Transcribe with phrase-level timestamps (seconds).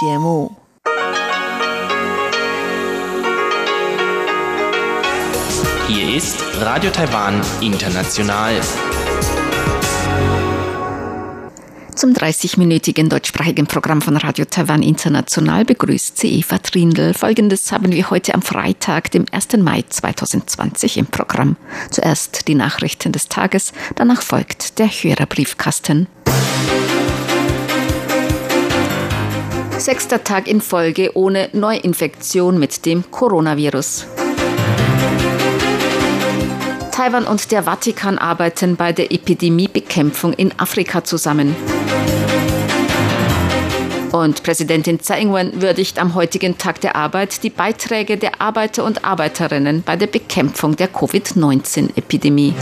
[0.00, 0.50] 节目。
[5.88, 8.60] Hier ist Radio Taiwan International.
[12.00, 17.12] Zum 30-minütigen deutschsprachigen Programm von Radio Taiwan International begrüßt sie Eva Trindl.
[17.12, 19.58] Folgendes haben wir heute am Freitag, dem 1.
[19.58, 21.56] Mai 2020 im Programm.
[21.90, 26.06] Zuerst die Nachrichten des Tages, danach folgt der Hörerbriefkasten.
[29.80, 34.06] Sechster Tag in Folge ohne Neuinfektion mit dem Coronavirus.
[36.92, 41.56] Taiwan und der Vatikan arbeiten bei der Epidemiebekämpfung in Afrika zusammen.
[44.12, 49.06] Und Präsidentin Tsai Ing-wen würdigt am heutigen Tag der Arbeit die Beiträge der Arbeiter und
[49.06, 52.54] Arbeiterinnen bei der Bekämpfung der Covid-19-Epidemie.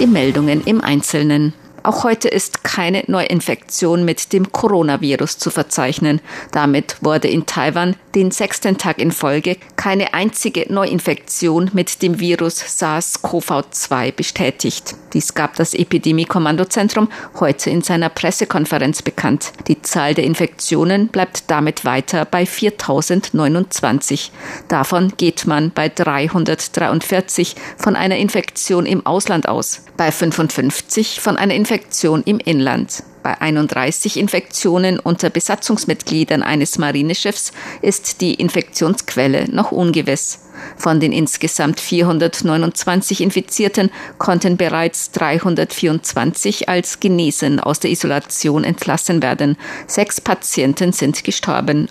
[0.00, 1.52] Die Meldungen im Einzelnen.
[1.86, 6.20] Auch heute ist keine Neuinfektion mit dem Coronavirus zu verzeichnen.
[6.50, 12.60] Damit wurde in Taiwan den sechsten Tag in Folge keine einzige Neuinfektion mit dem Virus
[12.60, 14.96] SARS-CoV-2 bestätigt.
[15.12, 19.52] Dies gab das Epidemie-Kommandozentrum heute in seiner Pressekonferenz bekannt.
[19.68, 24.32] Die Zahl der Infektionen bleibt damit weiter bei 4029.
[24.66, 31.54] Davon geht man bei 343 von einer Infektion im Ausland aus, bei 55 von einer
[31.54, 31.75] Infektion
[32.24, 33.02] im Inland.
[33.22, 37.50] Bei 31 Infektionen unter Besatzungsmitgliedern eines Marineschiffs
[37.82, 40.46] ist die Infektionsquelle noch ungewiss.
[40.76, 49.56] Von den insgesamt 429 Infizierten konnten bereits 324 als genesen aus der Isolation entlassen werden.
[49.88, 51.88] Sechs Patienten sind gestorben.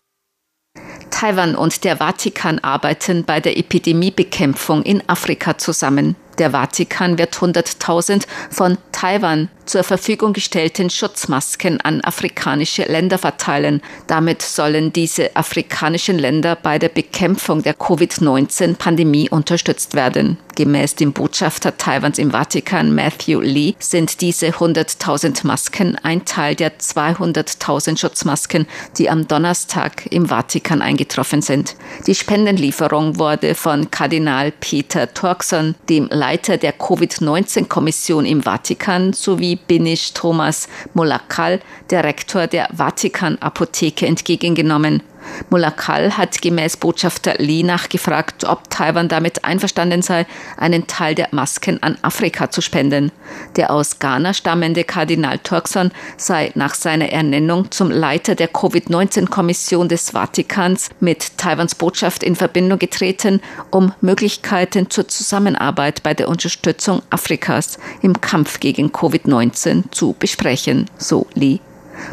[1.12, 6.16] Taiwan und der Vatikan arbeiten bei der Epidemiebekämpfung in Afrika zusammen.
[6.38, 13.82] Der Vatikan wird 100.000 von Taiwan zur Verfügung gestellten Schutzmasken an afrikanische Länder verteilen.
[14.08, 20.38] Damit sollen diese afrikanischen Länder bei der Bekämpfung der Covid-19-Pandemie unterstützt werden.
[20.56, 26.80] Gemäß dem Botschafter Taiwans im Vatikan, Matthew Lee, sind diese 100.000 Masken ein Teil der
[26.80, 28.66] 200.000 Schutzmasken,
[28.98, 31.76] die am Donnerstag im Vatikan eingetroffen sind.
[32.08, 40.14] Die Spendenlieferung wurde von Kardinal Peter Torkson, dem Leiter der Covid-19-Kommission im Vatikan, sowie Benish
[40.14, 45.02] Thomas Molakal, der Rektor der Vatikan-Apotheke, entgegengenommen.
[45.50, 50.26] Mulakal hat gemäß Botschafter Lee nachgefragt, ob Taiwan damit einverstanden sei,
[50.58, 53.12] einen Teil der Masken an Afrika zu spenden.
[53.56, 60.12] Der aus Ghana stammende Kardinal Turkson sei nach seiner Ernennung zum Leiter der Covid-19-Kommission des
[60.12, 67.78] Vatikans mit Taiwans Botschaft in Verbindung getreten, um Möglichkeiten zur Zusammenarbeit bei der Unterstützung Afrikas
[68.02, 71.60] im Kampf gegen Covid-19 zu besprechen, so Lee.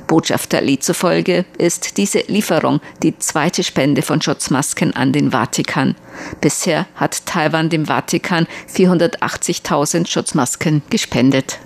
[0.07, 5.95] Botschafter Lee zufolge ist diese Lieferung die zweite Spende von Schutzmasken an den Vatikan.
[6.41, 11.59] Bisher hat Taiwan dem Vatikan 480.000 Schutzmasken gespendet.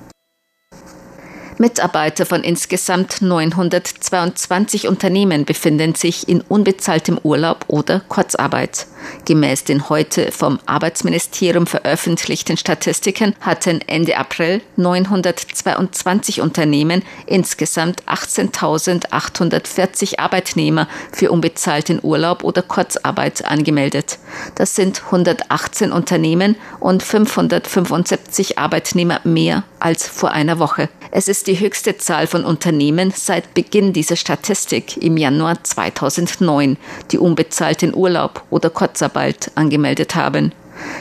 [1.59, 8.87] Mitarbeiter von insgesamt 922 Unternehmen befinden sich in unbezahltem Urlaub oder Kurzarbeit.
[9.25, 20.88] Gemäß den heute vom Arbeitsministerium veröffentlichten Statistiken hatten Ende April 922 Unternehmen insgesamt 18.840 Arbeitnehmer
[21.12, 24.19] für unbezahlten Urlaub oder Kurzarbeit angemeldet.
[24.56, 30.88] Das sind 118 Unternehmen und 575 Arbeitnehmer mehr als vor einer Woche.
[31.11, 36.76] Es ist die höchste Zahl von Unternehmen seit Beginn dieser Statistik im Januar 2009,
[37.12, 40.52] die unbezahlten Urlaub oder Kurzarbeit angemeldet haben.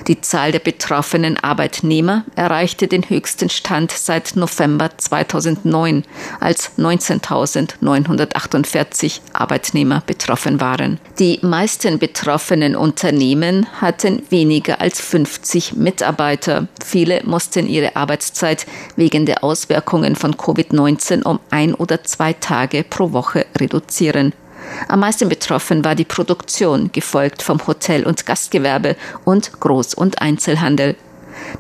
[0.08, 6.04] Die Zahl der betroffenen Arbeitnehmer erreichte den höchsten Stand seit November 2009,
[6.40, 11.00] als 19.948 Arbeitnehmer betroffen waren.
[11.20, 16.68] Die meisten betroffenen Unternehmen hatten weniger als 50 Mitarbeiter.
[16.84, 18.66] Viele mussten ihre Arbeitszeit
[18.96, 24.34] wegen der Auswirkungen von Covid-19 um ein oder zwei Tage pro Woche reduzieren.
[24.88, 30.96] Am meisten betroffen war die Produktion, gefolgt vom Hotel- und Gastgewerbe und Groß- und Einzelhandel.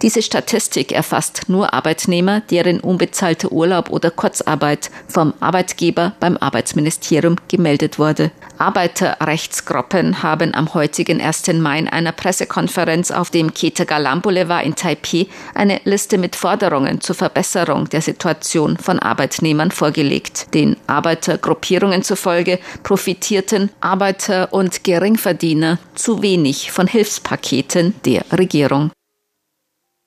[0.01, 7.99] Diese Statistik erfasst nur Arbeitnehmer, deren unbezahlter Urlaub oder Kurzarbeit vom Arbeitgeber beim Arbeitsministerium gemeldet
[7.99, 8.31] wurde.
[8.57, 11.47] Arbeiterrechtsgruppen haben am heutigen 1.
[11.53, 17.15] Mai in einer Pressekonferenz auf dem Ketagalam Boulevard in Taipei eine Liste mit Forderungen zur
[17.15, 20.53] Verbesserung der Situation von Arbeitnehmern vorgelegt.
[20.53, 28.91] Den Arbeitergruppierungen zufolge profitierten Arbeiter und Geringverdiener zu wenig von Hilfspaketen der Regierung.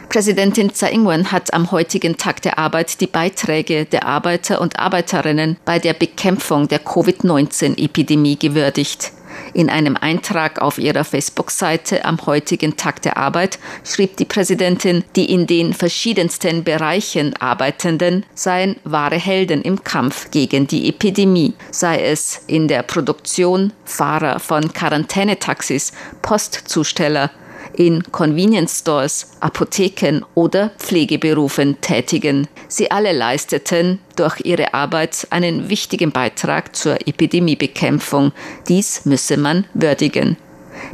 [0.08, 5.58] Präsidentin Tsai Ing-wen hat am heutigen Tag der Arbeit die Beiträge der Arbeiter und Arbeiterinnen
[5.66, 9.12] bei der Bekämpfung der Covid-19-Epidemie gewürdigt.
[9.52, 15.30] In einem Eintrag auf ihrer Facebook-Seite am heutigen Tag der Arbeit schrieb die Präsidentin, die
[15.30, 22.40] in den verschiedensten Bereichen Arbeitenden seien wahre Helden im Kampf gegen die Epidemie, sei es
[22.46, 27.30] in der Produktion, Fahrer von Quarantänetaxis, Postzusteller,
[27.74, 32.48] in Convenience Stores, Apotheken oder Pflegeberufen tätigen.
[32.68, 38.32] Sie alle leisteten durch ihre Arbeit einen wichtigen Beitrag zur Epidemiebekämpfung.
[38.68, 40.36] Dies müsse man würdigen.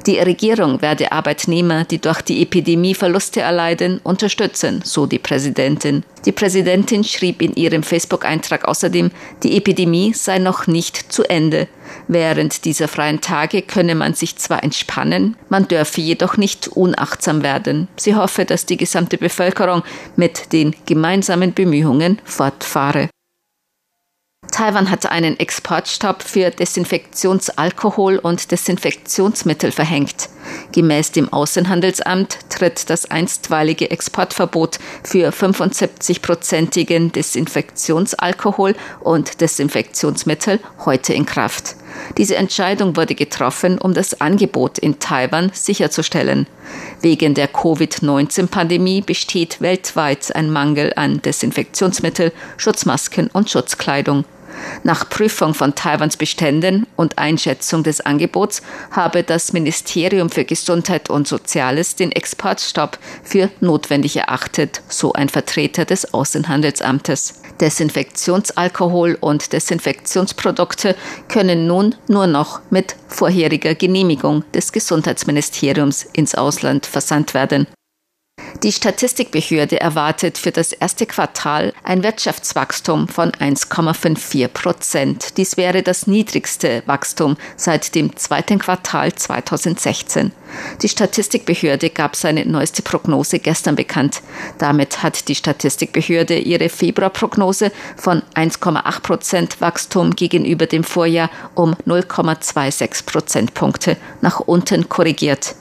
[0.06, 6.04] Die Regierung werde Arbeitnehmer, die durch die Epidemie Verluste erleiden, unterstützen, so die Präsidentin.
[6.24, 9.10] Die Präsidentin schrieb in ihrem Facebook-Eintrag außerdem,
[9.42, 11.68] die Epidemie sei noch nicht zu Ende.
[12.08, 17.88] Während dieser freien Tage könne man sich zwar entspannen, man dürfe jedoch nicht unachtsam werden.
[17.96, 19.82] Sie hoffe, dass die gesamte Bevölkerung
[20.16, 23.08] mit den gemeinsamen Bemühungen fortfahre.
[24.54, 30.28] Taiwan hat einen Exportstopp für Desinfektionsalkohol und Desinfektionsmittel verhängt.
[30.70, 41.74] Gemäß dem Außenhandelsamt tritt das einstweilige Exportverbot für 75-prozentigen Desinfektionsalkohol und Desinfektionsmittel heute in Kraft.
[42.16, 46.46] Diese Entscheidung wurde getroffen, um das Angebot in Taiwan sicherzustellen.
[47.00, 54.24] Wegen der Covid-19-Pandemie besteht weltweit ein Mangel an Desinfektionsmittel, Schutzmasken und Schutzkleidung.
[54.82, 61.26] Nach Prüfung von Taiwans Beständen und Einschätzung des Angebots habe das Ministerium für Gesundheit und
[61.26, 67.40] Soziales den Exportstopp für notwendig erachtet, so ein Vertreter des Außenhandelsamtes.
[67.60, 70.96] Desinfektionsalkohol und Desinfektionsprodukte
[71.28, 77.66] können nun nur noch mit vorheriger Genehmigung des Gesundheitsministeriums ins Ausland versandt werden.
[78.64, 85.36] Die Statistikbehörde erwartet für das erste Quartal ein Wirtschaftswachstum von 1,54 Prozent.
[85.36, 90.32] Dies wäre das niedrigste Wachstum seit dem zweiten Quartal 2016.
[90.80, 94.22] Die Statistikbehörde gab seine neueste Prognose gestern bekannt.
[94.56, 103.04] Damit hat die Statistikbehörde ihre Februarprognose von 1,8 Prozent Wachstum gegenüber dem Vorjahr um 0,26
[103.04, 105.54] Prozentpunkte nach unten korrigiert.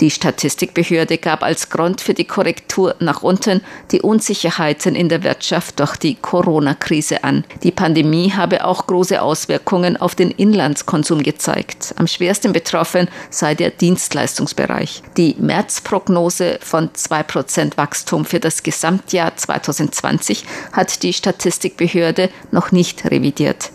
[0.00, 5.80] Die Statistikbehörde gab als Grund für die Korrektur nach unten die Unsicherheiten in der Wirtschaft
[5.80, 7.44] durch die Corona-Krise an.
[7.64, 11.94] Die Pandemie habe auch große Auswirkungen auf den Inlandskonsum gezeigt.
[11.96, 15.02] Am schwersten betroffen sei der Dienstleistungsbereich.
[15.16, 23.72] Die Märzprognose von 2% Wachstum für das Gesamtjahr 2020 hat die Statistikbehörde noch nicht revidiert.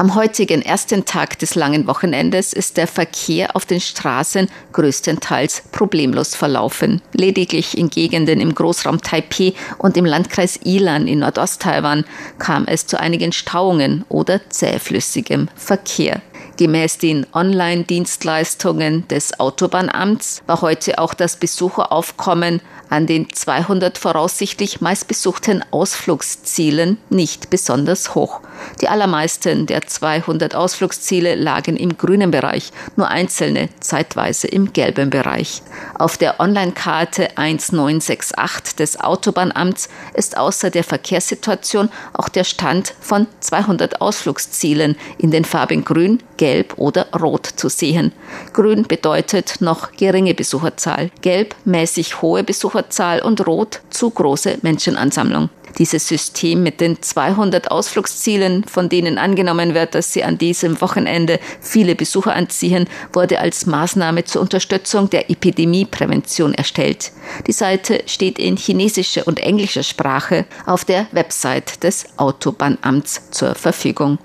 [0.00, 6.34] Am heutigen ersten Tag des langen Wochenendes ist der Verkehr auf den Straßen größtenteils problemlos
[6.34, 7.02] verlaufen.
[7.12, 12.06] Lediglich in Gegenden im Großraum Taipeh und im Landkreis Ilan in Nordost-Taiwan
[12.38, 16.22] kam es zu einigen Stauungen oder zähflüssigem Verkehr.
[16.56, 25.64] Gemäß den Online-Dienstleistungen des Autobahnamts war heute auch das Besucheraufkommen an den 200 voraussichtlich meistbesuchten
[25.70, 28.40] Ausflugszielen nicht besonders hoch.
[28.80, 35.62] Die allermeisten der 200 Ausflugsziele lagen im grünen Bereich, nur einzelne zeitweise im gelben Bereich.
[35.94, 44.00] Auf der Online-Karte 1968 des Autobahnamts ist außer der Verkehrssituation auch der Stand von 200
[44.00, 48.12] Ausflugszielen in den Farben grün, gelb, oder rot zu sehen.
[48.52, 52.79] Grün bedeutet noch geringe Besucherzahl, gelb mäßig hohe Besucherzahl
[53.22, 55.50] und rot zu große Menschenansammlung.
[55.78, 61.38] Dieses System mit den 200 Ausflugszielen, von denen angenommen wird, dass sie an diesem Wochenende
[61.60, 67.12] viele Besucher anziehen, wurde als Maßnahme zur Unterstützung der Epidemieprävention erstellt.
[67.46, 74.18] Die Seite steht in chinesischer und englischer Sprache auf der Website des Autobahnamts zur Verfügung.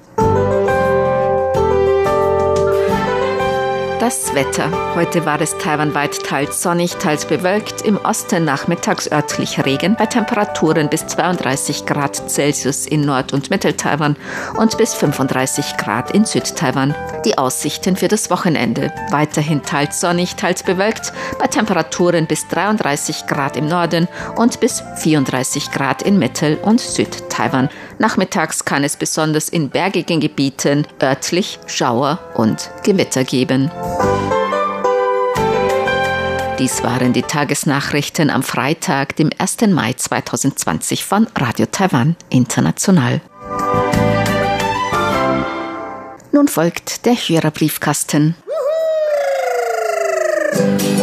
[4.06, 4.94] Das Wetter.
[4.94, 7.82] Heute war es taiwanweit teils sonnig, teils bewölkt.
[7.82, 14.16] Im Osten nachmittags örtlich Regen bei Temperaturen bis 32 Grad Celsius in Nord- und Mittel-Taiwan
[14.60, 16.94] und bis 35 Grad in Südtaiwan.
[17.26, 18.94] Die Aussichten für das Wochenende.
[19.10, 25.72] Weiterhin teils sonnig, teils bewölkt bei Temperaturen bis 33 Grad im Norden und bis 34
[25.72, 27.25] Grad in Mittel- und Südtaiwan.
[28.00, 33.72] Nachmittags kann es besonders in bergigen Gebieten örtlich Schauer und Gewitter geben.
[36.60, 39.68] Dies waren die Tagesnachrichten am Freitag, dem 1.
[39.68, 43.20] Mai 2020 von Radio Taiwan International.
[46.32, 48.36] Nun folgt der Hörerbriefkasten.
[50.56, 50.95] Musik